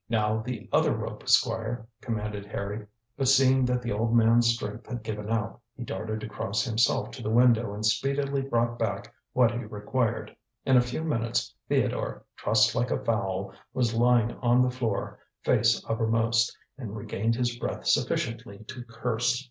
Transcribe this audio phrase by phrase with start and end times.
[0.09, 5.03] "Now the other rope, Squire," commanded Harry, but seeing that the old man's strength had
[5.03, 9.59] given out, he darted across himself to the window and speedily brought back what he
[9.63, 10.35] required.
[10.65, 15.85] In a few minutes Theodore, trussed like a fowl, was lying on the floor, face
[15.87, 19.39] uppermost, and regained his breath sufficiently to curse.